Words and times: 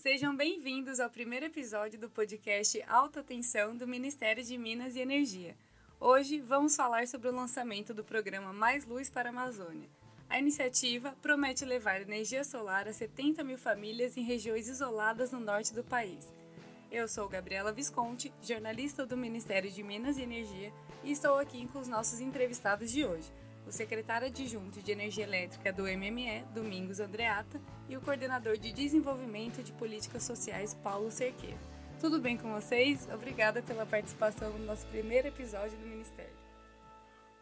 Sejam 0.00 0.34
bem-vindos 0.34 1.00
ao 1.00 1.10
primeiro 1.10 1.46
episódio 1.46 1.98
do 1.98 2.08
podcast 2.08 2.80
Alta 2.86 3.20
Tensão 3.20 3.76
do 3.76 3.84
Ministério 3.84 4.44
de 4.44 4.56
Minas 4.56 4.94
e 4.94 5.00
Energia. 5.00 5.56
Hoje 5.98 6.38
vamos 6.40 6.76
falar 6.76 7.08
sobre 7.08 7.26
o 7.26 7.34
lançamento 7.34 7.92
do 7.92 8.04
programa 8.04 8.52
Mais 8.52 8.86
Luz 8.86 9.10
para 9.10 9.28
a 9.28 9.32
Amazônia. 9.32 9.88
A 10.30 10.38
iniciativa 10.38 11.16
promete 11.20 11.64
levar 11.64 12.00
energia 12.00 12.44
solar 12.44 12.86
a 12.86 12.92
70 12.92 13.42
mil 13.42 13.58
famílias 13.58 14.16
em 14.16 14.22
regiões 14.22 14.68
isoladas 14.68 15.32
no 15.32 15.40
norte 15.40 15.74
do 15.74 15.82
país. 15.82 16.32
Eu 16.92 17.08
sou 17.08 17.28
Gabriela 17.28 17.72
Visconti, 17.72 18.32
jornalista 18.40 19.04
do 19.04 19.16
Ministério 19.16 19.68
de 19.68 19.82
Minas 19.82 20.16
e 20.16 20.22
Energia, 20.22 20.72
e 21.02 21.10
estou 21.10 21.38
aqui 21.38 21.66
com 21.72 21.80
os 21.80 21.88
nossos 21.88 22.20
entrevistados 22.20 22.88
de 22.92 23.04
hoje 23.04 23.32
o 23.68 23.72
secretário 23.72 24.28
adjunto 24.28 24.82
de 24.82 24.90
Energia 24.90 25.24
Elétrica 25.24 25.70
do 25.70 25.82
MME, 25.82 26.42
Domingos 26.54 27.00
Andreata, 27.00 27.60
e 27.86 27.98
o 27.98 28.00
coordenador 28.00 28.56
de 28.56 28.72
Desenvolvimento 28.72 29.62
de 29.62 29.72
Políticas 29.74 30.22
Sociais, 30.22 30.72
Paulo 30.72 31.10
Cerqueira. 31.10 31.58
Tudo 32.00 32.18
bem 32.18 32.38
com 32.38 32.50
vocês? 32.54 33.06
Obrigada 33.12 33.62
pela 33.62 33.84
participação 33.84 34.58
no 34.58 34.64
nosso 34.64 34.86
primeiro 34.86 35.28
episódio 35.28 35.76
do 35.78 35.86
Ministério. 35.86 36.32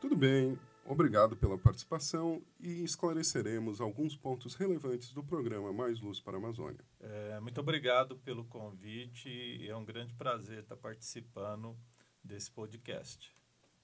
Tudo 0.00 0.16
bem, 0.16 0.58
obrigado 0.84 1.36
pela 1.36 1.56
participação 1.56 2.42
e 2.58 2.82
esclareceremos 2.82 3.80
alguns 3.80 4.16
pontos 4.16 4.56
relevantes 4.56 5.12
do 5.12 5.22
programa 5.22 5.72
Mais 5.72 6.00
Luz 6.00 6.18
para 6.18 6.36
a 6.36 6.38
Amazônia. 6.38 6.84
É, 7.00 7.38
muito 7.38 7.60
obrigado 7.60 8.16
pelo 8.16 8.44
convite, 8.46 9.64
é 9.64 9.76
um 9.76 9.84
grande 9.84 10.12
prazer 10.14 10.64
estar 10.64 10.76
participando 10.76 11.76
desse 12.24 12.50
podcast. 12.50 13.36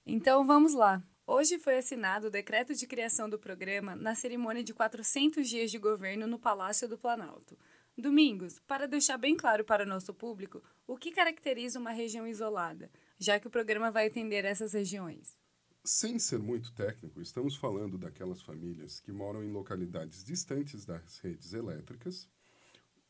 Então 0.05 0.45
vamos 0.45 0.73
lá. 0.73 1.01
Hoje 1.25 1.57
foi 1.57 1.77
assinado 1.77 2.27
o 2.27 2.29
decreto 2.29 2.75
de 2.75 2.85
criação 2.85 3.29
do 3.29 3.39
programa 3.39 3.95
na 3.95 4.13
cerimônia 4.13 4.61
de 4.61 4.73
400 4.73 5.47
dias 5.47 5.71
de 5.71 5.77
governo 5.77 6.27
no 6.27 6.37
Palácio 6.37 6.89
do 6.89 6.97
Planalto. 6.97 7.57
Domingos, 7.97 8.59
para 8.67 8.85
deixar 8.85 9.17
bem 9.17 9.37
claro 9.37 9.63
para 9.63 9.83
o 9.83 9.87
nosso 9.87 10.13
público, 10.13 10.61
o 10.85 10.97
que 10.97 11.11
caracteriza 11.11 11.79
uma 11.79 11.91
região 11.91 12.27
isolada, 12.27 12.91
já 13.17 13.39
que 13.39 13.47
o 13.47 13.51
programa 13.51 13.91
vai 13.91 14.07
atender 14.07 14.43
essas 14.43 14.73
regiões? 14.73 15.37
Sem 15.85 16.19
ser 16.19 16.39
muito 16.39 16.73
técnico, 16.73 17.21
estamos 17.21 17.55
falando 17.55 17.97
daquelas 17.97 18.41
famílias 18.41 18.99
que 18.99 19.11
moram 19.11 19.41
em 19.41 19.51
localidades 19.51 20.21
distantes 20.21 20.85
das 20.85 21.19
redes 21.19 21.53
elétricas, 21.53 22.27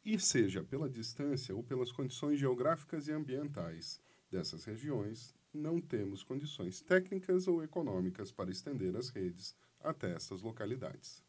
e 0.05 0.19
seja 0.19 0.63
pela 0.63 0.89
distância 0.89 1.55
ou 1.55 1.63
pelas 1.63 1.91
condições 1.91 2.37
geográficas 2.37 3.07
e 3.07 3.11
ambientais 3.11 3.99
dessas 4.33 4.65
regiões, 4.65 5.33
não 5.53 5.79
temos 5.79 6.23
condições 6.23 6.81
técnicas 6.81 7.47
ou 7.47 7.63
econômicas 7.63 8.31
para 8.31 8.49
estender 8.49 8.95
as 8.95 9.09
redes 9.09 9.55
até 9.79 10.13
essas 10.13 10.41
localidades. 10.41 11.23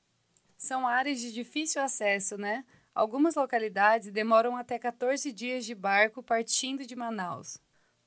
São 0.57 0.87
áreas 0.87 1.21
de 1.21 1.33
difícil 1.33 1.83
acesso, 1.83 2.39
né? 2.39 2.65
Algumas 2.95 3.35
localidades 3.35 4.11
demoram 4.11 4.57
até 4.57 4.79
14 4.79 5.31
dias 5.33 5.67
de 5.67 5.75
barco 5.75 6.23
partindo 6.23 6.87
de 6.87 6.97
Manaus. 6.97 7.59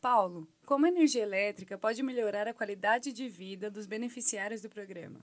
Paulo, 0.02 0.48
como 0.66 0.86
a 0.86 0.89
energia 0.89 1.23
elétrica 1.23 1.78
pode 1.78 2.02
melhorar 2.02 2.48
a 2.48 2.54
qualidade 2.54 3.14
de 3.14 3.30
vida 3.30 3.70
dos 3.70 3.86
beneficiários 3.86 4.61
do 4.61 4.70
programa? 4.70 5.22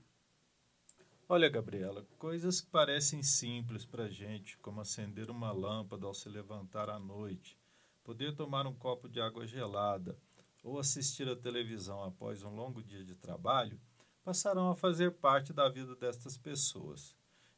Olha, 1.28 1.48
Gabriela, 1.48 2.06
coisas 2.19 2.61
que 2.61 2.70
parecem 2.70 3.22
simples 3.22 3.84
para 3.84 4.05
a 4.05 4.11
gente, 4.11 4.59
como 4.59 4.81
acender 4.81 5.31
uma 5.31 5.50
lâmpada 5.50 6.06
ao 6.06 6.12
se 6.12 6.28
levantar 6.28 6.91
à 6.91 6.98
noite, 6.98 7.59
poder 8.05 8.34
tomar 8.36 8.66
um 8.66 8.74
copo 8.74 9.08
de 9.08 9.20
água 9.20 9.47
gelada, 9.47 10.16
ou 10.62 10.78
assistir 10.78 11.28
à 11.28 11.34
televisão 11.34 12.05
após 12.05 12.42
um 12.42 12.55
longo 12.55 12.83
dia 12.83 13.05
de 13.05 13.14
trabalho 13.14 13.80
passarão 14.22 14.70
a 14.70 14.77
fazer 14.77 15.12
parte 15.12 15.52
da 15.52 15.69
vida 15.69 15.97
destas 15.97 16.38
pessoas. 16.38 17.16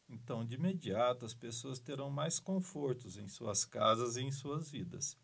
Então, 0.08 0.44
de 0.44 0.54
imediato, 0.54 1.24
as 1.24 1.34
pessoas 1.34 1.78
terão 1.78 2.10
mais 2.10 2.38
confortos 2.38 3.16
em 3.16 3.28
suas 3.28 3.64
casas 3.64 4.16
e 4.16 4.22
em 4.22 4.30
suas 4.30 4.70
vidas. 4.70 5.16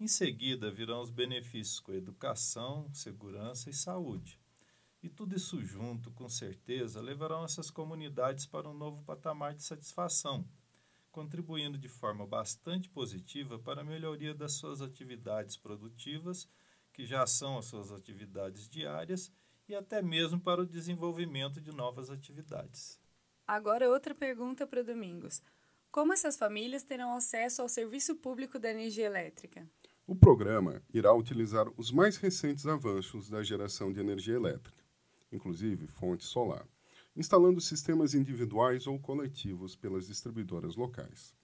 Em 0.00 0.08
seguida, 0.08 0.70
virão 0.70 1.00
os 1.00 1.10
benefícios 1.10 1.78
com 1.80 1.92
educação, 1.92 2.92
segurança 2.92 3.70
e 3.70 3.72
saúde. 3.72 4.40
E 5.02 5.08
tudo 5.08 5.36
isso 5.36 5.62
junto, 5.62 6.10
com 6.10 6.28
certeza, 6.28 7.00
levarão 7.00 7.44
essas 7.44 7.70
comunidades 7.70 8.46
para 8.46 8.68
um 8.68 8.74
novo 8.74 9.02
patamar 9.02 9.54
de 9.54 9.62
satisfação, 9.62 10.46
contribuindo 11.14 11.78
de 11.78 11.86
forma 11.88 12.26
bastante 12.26 12.90
positiva 12.90 13.56
para 13.56 13.82
a 13.82 13.84
melhoria 13.84 14.34
das 14.34 14.54
suas 14.54 14.82
atividades 14.82 15.56
produtivas 15.56 16.48
que 16.92 17.06
já 17.06 17.24
são 17.24 17.56
as 17.56 17.66
suas 17.66 17.92
atividades 17.92 18.68
diárias 18.68 19.32
e 19.68 19.76
até 19.76 20.02
mesmo 20.02 20.40
para 20.40 20.62
o 20.62 20.66
desenvolvimento 20.66 21.60
de 21.60 21.70
novas 21.70 22.10
atividades. 22.10 22.98
Agora, 23.46 23.88
outra 23.88 24.12
pergunta 24.12 24.66
para 24.66 24.80
o 24.80 24.84
Domingos. 24.84 25.40
Como 25.88 26.12
essas 26.12 26.36
famílias 26.36 26.82
terão 26.82 27.14
acesso 27.14 27.62
ao 27.62 27.68
serviço 27.68 28.16
público 28.16 28.58
da 28.58 28.72
energia 28.72 29.06
elétrica? 29.06 29.70
O 30.08 30.16
programa 30.16 30.82
irá 30.92 31.14
utilizar 31.14 31.68
os 31.76 31.92
mais 31.92 32.16
recentes 32.16 32.66
avanços 32.66 33.30
da 33.30 33.40
geração 33.40 33.92
de 33.92 34.00
energia 34.00 34.34
elétrica, 34.34 34.84
inclusive 35.30 35.86
fonte 35.86 36.24
solar, 36.24 36.66
instalando 37.16 37.60
sistemas 37.60 38.14
individuais 38.14 38.86
ou 38.86 38.98
coletivos 38.98 39.76
pelas 39.76 40.06
distribuidoras 40.06 40.76
locais. 40.76 41.34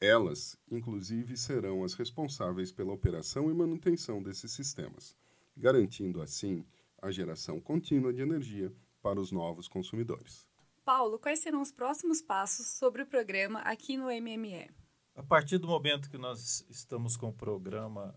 Elas, 0.00 0.58
inclusive, 0.70 1.36
serão 1.36 1.84
as 1.84 1.94
responsáveis 1.94 2.72
pela 2.72 2.92
operação 2.92 3.50
e 3.50 3.54
manutenção 3.54 4.22
desses 4.22 4.50
sistemas, 4.52 5.16
garantindo 5.56 6.20
assim 6.20 6.64
a 7.00 7.10
geração 7.10 7.60
contínua 7.60 8.12
de 8.12 8.22
energia 8.22 8.72
para 9.00 9.20
os 9.20 9.30
novos 9.30 9.68
consumidores. 9.68 10.48
Paulo, 10.84 11.18
quais 11.18 11.40
serão 11.40 11.62
os 11.62 11.70
próximos 11.70 12.20
passos 12.20 12.66
sobre 12.66 13.02
o 13.02 13.06
programa 13.06 13.60
aqui 13.60 13.96
no 13.96 14.06
MME? 14.06 14.70
A 15.14 15.22
partir 15.22 15.58
do 15.58 15.68
momento 15.68 16.10
que 16.10 16.18
nós 16.18 16.64
estamos 16.68 17.16
com 17.16 17.28
o 17.28 17.32
programa, 17.32 18.14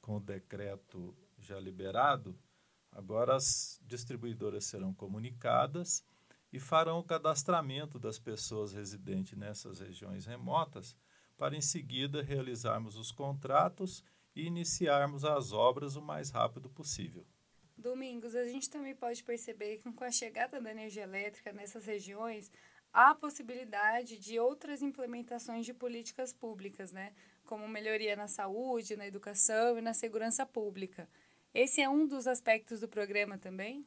com 0.00 0.16
o 0.16 0.20
decreto 0.20 1.14
já 1.38 1.60
liberado, 1.60 2.36
agora 2.90 3.36
as 3.36 3.80
distribuidoras 3.86 4.64
serão 4.64 4.92
comunicadas 4.92 6.02
e 6.52 6.58
farão 6.58 6.98
o 6.98 7.04
cadastramento 7.04 7.98
das 7.98 8.18
pessoas 8.18 8.72
residentes 8.72 9.36
nessas 9.36 9.80
regiões 9.80 10.26
remotas 10.26 10.96
para 11.36 11.56
em 11.56 11.60
seguida 11.60 12.22
realizarmos 12.22 12.96
os 12.96 13.12
contratos 13.12 14.02
e 14.34 14.46
iniciarmos 14.46 15.24
as 15.24 15.52
obras 15.52 15.96
o 15.96 16.02
mais 16.02 16.30
rápido 16.30 16.68
possível. 16.68 17.26
Domingos, 17.76 18.34
a 18.34 18.44
gente 18.44 18.68
também 18.68 18.94
pode 18.94 19.22
perceber 19.22 19.78
que 19.78 19.92
com 19.92 20.04
a 20.04 20.10
chegada 20.10 20.60
da 20.60 20.70
energia 20.70 21.04
elétrica 21.04 21.52
nessas 21.52 21.86
regiões, 21.86 22.50
há 22.92 23.10
a 23.10 23.14
possibilidade 23.14 24.18
de 24.18 24.38
outras 24.38 24.82
implementações 24.82 25.64
de 25.64 25.72
políticas 25.72 26.32
públicas, 26.32 26.90
né? 26.92 27.12
como 27.44 27.66
melhoria 27.66 28.14
na 28.14 28.28
saúde, 28.28 28.96
na 28.96 29.06
educação 29.06 29.78
e 29.78 29.80
na 29.80 29.94
segurança 29.94 30.44
pública. 30.44 31.08
Esse 31.54 31.80
é 31.80 31.88
um 31.88 32.06
dos 32.06 32.26
aspectos 32.26 32.80
do 32.80 32.88
programa 32.88 33.38
também? 33.38 33.86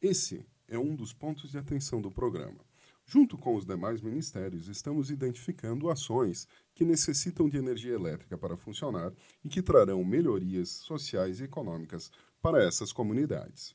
Esse 0.00 0.46
é 0.70 0.78
um 0.78 0.94
dos 0.94 1.12
pontos 1.12 1.50
de 1.50 1.58
atenção 1.58 2.00
do 2.00 2.10
programa. 2.10 2.64
Junto 3.04 3.36
com 3.36 3.56
os 3.56 3.66
demais 3.66 4.00
ministérios, 4.00 4.68
estamos 4.68 5.10
identificando 5.10 5.90
ações 5.90 6.46
que 6.72 6.84
necessitam 6.84 7.48
de 7.48 7.58
energia 7.58 7.92
elétrica 7.92 8.38
para 8.38 8.56
funcionar 8.56 9.12
e 9.44 9.48
que 9.48 9.60
trarão 9.60 10.04
melhorias 10.04 10.68
sociais 10.68 11.40
e 11.40 11.44
econômicas 11.44 12.10
para 12.40 12.64
essas 12.64 12.92
comunidades. 12.92 13.74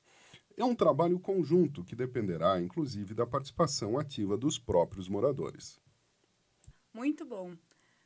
É 0.55 0.63
um 0.63 0.73
trabalho 0.73 1.19
conjunto 1.19 1.83
que 1.83 1.97
dependerá, 1.97 2.61
inclusive, 2.61 3.13
da 3.13 3.27
participação 3.27 3.99
ativa 3.99 4.37
dos 4.37 4.57
próprios 4.57 5.09
moradores. 5.09 5.81
Muito 6.93 7.25
bom. 7.25 7.57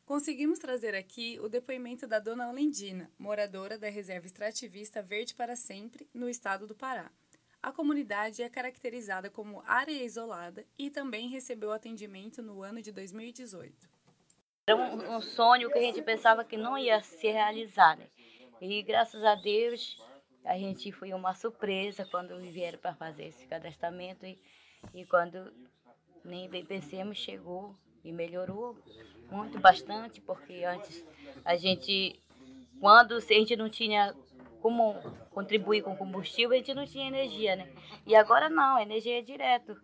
Conseguimos 0.03 0.57
trazer 0.57 0.95
aqui 0.95 1.38
o 1.39 1.47
depoimento 1.47 2.07
da 2.07 2.17
dona 2.17 2.50
Olendina, 2.50 3.11
moradora 3.19 3.77
da 3.77 3.88
reserva 3.88 4.25
extrativista 4.25 5.03
Verde 5.03 5.35
para 5.35 5.56
Sempre, 5.56 6.09
no 6.12 6.27
estado 6.27 6.65
do 6.65 6.74
Pará. 6.74 7.12
A 7.61 7.71
comunidade 7.73 8.41
é 8.41 8.50
caracterizada 8.50 9.29
como 9.29 9.61
área 9.65 9.91
isolada 9.91 10.65
e 10.77 10.89
também 10.89 11.27
recebeu 11.27 11.73
atendimento 11.73 12.41
no 12.41 12.63
ano 12.63 12.81
de 12.81 12.91
2018. 12.91 13.89
Era 14.67 14.77
um, 14.77 15.17
um 15.17 15.21
sonho 15.21 15.69
que 15.69 15.77
a 15.77 15.81
gente 15.81 16.01
pensava 16.01 16.45
que 16.45 16.56
não 16.56 16.77
ia 16.77 17.01
se 17.01 17.27
realizar. 17.27 17.97
Né? 17.97 18.07
E 18.61 18.81
graças 18.81 19.23
a 19.23 19.35
Deus, 19.35 20.01
a 20.45 20.57
gente 20.57 20.91
foi 20.91 21.11
uma 21.11 21.33
surpresa 21.33 22.06
quando 22.06 22.39
vieram 22.39 22.79
para 22.79 22.95
fazer 22.95 23.25
esse 23.25 23.45
cadastramento 23.45 24.25
e, 24.25 24.39
e 24.94 25.05
quando 25.05 25.51
nem 26.23 26.50
bem 26.50 26.65
pensemos, 26.65 27.17
chegou 27.17 27.75
e 28.03 28.12
melhorou 28.12 28.77
muito, 29.29 29.59
bastante, 29.59 30.21
porque 30.21 30.63
antes 30.63 31.05
a 31.44 31.55
gente, 31.55 32.19
quando 32.79 33.15
a 33.15 33.19
gente 33.19 33.55
não 33.55 33.69
tinha 33.69 34.15
como 34.61 34.95
contribuir 35.31 35.81
com 35.83 35.95
combustível, 35.95 36.51
a 36.51 36.57
gente 36.57 36.73
não 36.73 36.85
tinha 36.85 37.07
energia, 37.07 37.56
né? 37.56 37.73
E 38.06 38.15
agora 38.15 38.50
não, 38.50 38.77
a 38.77 38.81
energia 38.81 39.19
é 39.19 39.21
direto. 39.21 39.79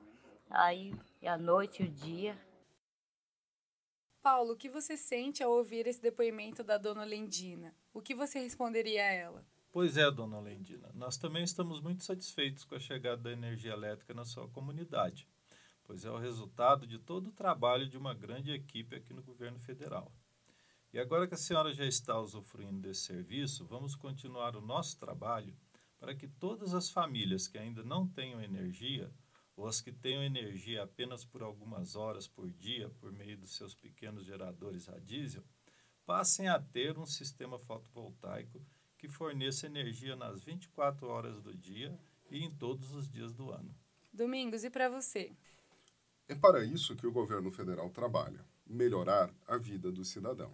Aí, 0.50 0.94
a 1.24 1.38
noite, 1.38 1.83
o 1.83 1.88
dia. 1.88 2.38
Paulo, 4.22 4.54
o 4.54 4.57
que 4.57 4.69
você 4.69 4.98
sente 4.98 5.44
ao 5.44 5.51
ouvir 5.51 5.86
esse 5.86 6.01
depoimento 6.01 6.63
da 6.63 6.77
dona 6.77 7.04
Lendina? 7.04 7.75
O 7.94 8.01
que 8.01 8.16
você 8.16 8.39
responderia 8.39 9.04
a 9.04 9.12
ela? 9.12 9.45
Pois 9.72 9.98
é, 9.98 10.10
dona 10.10 10.39
Lendina. 10.39 10.89
Nós 10.94 11.18
também 11.18 11.44
estamos 11.44 11.81
muito 11.81 12.04
satisfeitos 12.04 12.63
com 12.63 12.75
a 12.75 12.80
chegada 12.80 13.21
da 13.21 13.31
energia 13.31 13.74
elétrica 13.74 14.13
na 14.13 14.24
sua 14.24 14.48
comunidade, 14.48 15.28
pois 15.83 16.06
é 16.06 16.10
o 16.10 16.18
resultado 16.18 16.88
de 16.88 16.98
todo 16.98 17.28
o 17.28 17.33
trabalho 17.33 17.88
de 17.88 17.98
uma 17.98 18.13
grande 18.13 18.51
equipe 18.51 18.95
aqui 18.95 19.13
no 19.13 19.21
governo 19.21 19.60
federal. 19.60 20.12
E 20.95 21.00
agora 21.00 21.27
que 21.27 21.33
a 21.33 21.38
senhora 21.38 21.74
já 21.74 21.86
está 21.86 22.18
usufruindo 22.18 22.80
desse 22.80 23.01
serviço, 23.01 23.65
vamos 23.65 23.97
continuar 23.97 24.56
o 24.56 24.62
nosso 24.62 24.97
trabalho 24.97 25.53
para 26.00 26.15
que 26.15 26.25
todas 26.25 26.74
as 26.74 26.89
famílias 26.89 27.50
que 27.50 27.57
ainda 27.57 27.83
não 27.83 28.07
tenham 28.07 28.42
energia, 28.42 29.12
ou 29.57 29.68
as 29.68 29.81
que 29.81 29.92
tenham 29.92 30.24
energia 30.24 30.83
apenas 30.83 31.25
por 31.25 31.44
algumas 31.44 31.97
horas 31.97 32.30
por 32.30 32.50
dia 32.50 32.89
por 32.92 33.12
meio 33.12 33.38
dos 33.38 33.57
seus 33.57 33.75
pequenos 33.75 34.25
geradores 34.25 34.88
a 34.88 34.97
diesel, 34.97 35.44
passem 36.06 36.47
a 36.47 36.57
ter 36.62 36.97
um 36.97 37.06
sistema 37.06 37.59
fotovoltaico 37.59 38.65
que 38.97 39.09
forneça 39.09 39.65
energia 39.65 40.15
nas 40.15 40.45
24 40.45 41.09
horas 41.09 41.42
do 41.42 41.53
dia 41.53 42.00
e 42.31 42.42
em 42.42 42.50
todos 42.50 42.94
os 42.94 43.09
dias 43.09 43.33
do 43.33 43.51
ano. 43.51 43.75
Domingos, 44.13 44.63
e 44.63 44.69
para 44.69 44.88
você? 44.88 45.36
É 46.30 46.36
para 46.36 46.63
isso 46.63 46.95
que 46.95 47.06
o 47.06 47.12
governo 47.12 47.51
federal 47.51 47.89
trabalha 47.89 48.45
melhorar 48.65 49.30
a 49.45 49.57
vida 49.57 49.92
do 49.92 50.06
cidadão. 50.06 50.53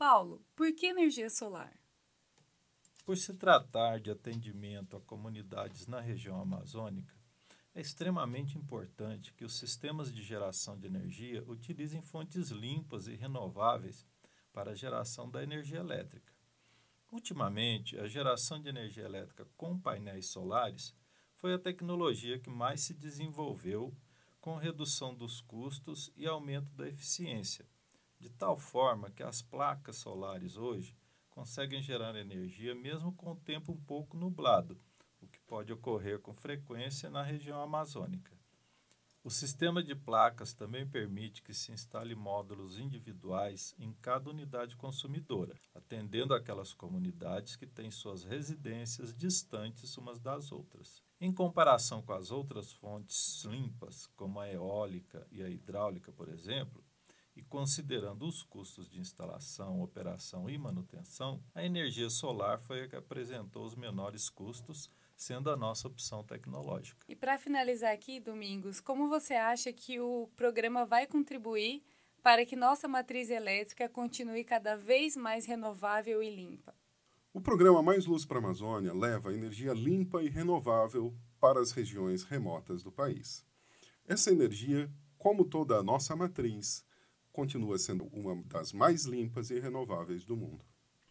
Paulo, 0.00 0.42
por 0.56 0.72
que 0.72 0.86
energia 0.86 1.28
solar? 1.28 1.78
Por 3.04 3.18
se 3.18 3.34
tratar 3.34 4.00
de 4.00 4.10
atendimento 4.10 4.96
a 4.96 5.00
comunidades 5.02 5.86
na 5.86 6.00
região 6.00 6.40
amazônica, 6.40 7.14
é 7.74 7.82
extremamente 7.82 8.56
importante 8.56 9.34
que 9.34 9.44
os 9.44 9.58
sistemas 9.58 10.10
de 10.10 10.22
geração 10.22 10.78
de 10.78 10.86
energia 10.86 11.44
utilizem 11.46 12.00
fontes 12.00 12.48
limpas 12.48 13.08
e 13.08 13.14
renováveis 13.14 14.06
para 14.54 14.70
a 14.70 14.74
geração 14.74 15.30
da 15.30 15.42
energia 15.42 15.80
elétrica. 15.80 16.32
Ultimamente, 17.12 17.98
a 17.98 18.08
geração 18.08 18.58
de 18.58 18.70
energia 18.70 19.04
elétrica 19.04 19.46
com 19.54 19.78
painéis 19.78 20.28
solares 20.28 20.94
foi 21.34 21.52
a 21.52 21.58
tecnologia 21.58 22.38
que 22.38 22.48
mais 22.48 22.80
se 22.80 22.94
desenvolveu 22.94 23.94
com 24.40 24.56
redução 24.56 25.14
dos 25.14 25.42
custos 25.42 26.10
e 26.16 26.26
aumento 26.26 26.72
da 26.72 26.88
eficiência 26.88 27.68
de 28.20 28.28
tal 28.28 28.56
forma 28.56 29.10
que 29.10 29.22
as 29.22 29.40
placas 29.40 29.96
solares 29.96 30.56
hoje 30.56 30.94
conseguem 31.30 31.80
gerar 31.80 32.14
energia 32.14 32.74
mesmo 32.74 33.12
com 33.14 33.32
o 33.32 33.36
tempo 33.36 33.72
um 33.72 33.80
pouco 33.80 34.16
nublado, 34.16 34.78
o 35.22 35.26
que 35.26 35.40
pode 35.40 35.72
ocorrer 35.72 36.20
com 36.20 36.34
frequência 36.34 37.08
na 37.08 37.22
região 37.22 37.60
amazônica. 37.62 38.38
O 39.22 39.28
sistema 39.28 39.82
de 39.82 39.94
placas 39.94 40.54
também 40.54 40.88
permite 40.88 41.42
que 41.42 41.52
se 41.52 41.72
instale 41.72 42.14
módulos 42.14 42.78
individuais 42.78 43.74
em 43.78 43.92
cada 44.00 44.30
unidade 44.30 44.76
consumidora, 44.76 45.54
atendendo 45.74 46.32
aquelas 46.32 46.72
comunidades 46.72 47.54
que 47.54 47.66
têm 47.66 47.90
suas 47.90 48.24
residências 48.24 49.14
distantes 49.14 49.96
umas 49.98 50.18
das 50.18 50.50
outras. 50.50 51.02
Em 51.20 51.30
comparação 51.30 52.00
com 52.00 52.14
as 52.14 52.30
outras 52.30 52.72
fontes 52.72 53.44
limpas, 53.44 54.06
como 54.16 54.40
a 54.40 54.50
eólica 54.50 55.26
e 55.30 55.42
a 55.42 55.50
hidráulica, 55.50 56.10
por 56.10 56.30
exemplo, 56.30 56.82
e 57.36 57.42
considerando 57.42 58.26
os 58.26 58.42
custos 58.42 58.88
de 58.88 59.00
instalação, 59.00 59.80
operação 59.80 60.48
e 60.48 60.58
manutenção, 60.58 61.42
a 61.54 61.64
energia 61.64 62.10
solar 62.10 62.58
foi 62.58 62.82
a 62.82 62.88
que 62.88 62.96
apresentou 62.96 63.64
os 63.64 63.74
menores 63.74 64.28
custos, 64.28 64.90
sendo 65.16 65.50
a 65.50 65.56
nossa 65.56 65.86
opção 65.86 66.24
tecnológica. 66.24 67.04
E 67.08 67.14
para 67.14 67.38
finalizar 67.38 67.92
aqui, 67.92 68.18
Domingos, 68.18 68.80
como 68.80 69.08
você 69.08 69.34
acha 69.34 69.72
que 69.72 70.00
o 70.00 70.28
programa 70.36 70.84
vai 70.84 71.06
contribuir 71.06 71.82
para 72.22 72.44
que 72.44 72.56
nossa 72.56 72.88
matriz 72.88 73.30
elétrica 73.30 73.88
continue 73.88 74.44
cada 74.44 74.76
vez 74.76 75.16
mais 75.16 75.46
renovável 75.46 76.22
e 76.22 76.34
limpa? 76.34 76.74
O 77.32 77.40
programa 77.40 77.80
Mais 77.80 78.06
Luz 78.06 78.24
para 78.24 78.38
a 78.38 78.40
Amazônia 78.40 78.92
leva 78.92 79.32
energia 79.32 79.72
limpa 79.72 80.22
e 80.22 80.28
renovável 80.28 81.14
para 81.38 81.60
as 81.60 81.70
regiões 81.70 82.24
remotas 82.24 82.82
do 82.82 82.90
país. 82.90 83.46
Essa 84.06 84.32
energia, 84.32 84.90
como 85.16 85.44
toda 85.44 85.76
a 85.76 85.82
nossa 85.82 86.16
matriz, 86.16 86.84
continua 87.32 87.78
sendo 87.78 88.04
uma 88.12 88.42
das 88.46 88.72
mais 88.72 89.04
limpas 89.04 89.50
e 89.50 89.58
renováveis 89.58 90.24
do 90.24 90.36
mundo. 90.36 90.64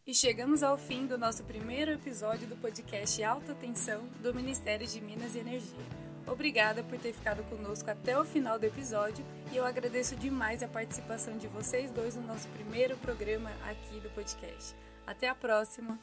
E 0.05 0.13
chegamos 0.13 0.63
ao 0.63 0.77
fim 0.77 1.05
do 1.05 1.17
nosso 1.17 1.43
primeiro 1.43 1.91
episódio 1.91 2.47
do 2.47 2.55
podcast 2.55 3.21
Alta 3.23 3.53
Tensão 3.53 4.07
do 4.21 4.33
Ministério 4.33 4.87
de 4.87 4.99
Minas 4.99 5.35
e 5.35 5.39
Energia. 5.39 5.85
Obrigada 6.25 6.83
por 6.83 6.97
ter 6.97 7.13
ficado 7.13 7.43
conosco 7.43 7.89
até 7.89 8.19
o 8.19 8.25
final 8.25 8.57
do 8.59 8.65
episódio 8.65 9.25
e 9.51 9.57
eu 9.57 9.65
agradeço 9.65 10.15
demais 10.15 10.61
a 10.63 10.67
participação 10.67 11.37
de 11.37 11.47
vocês 11.47 11.91
dois 11.91 12.15
no 12.15 12.21
nosso 12.21 12.47
primeiro 12.49 12.97
programa 12.97 13.51
aqui 13.69 13.99
do 13.99 14.09
podcast. 14.11 14.75
Até 15.05 15.27
a 15.27 15.35
próxima! 15.35 15.99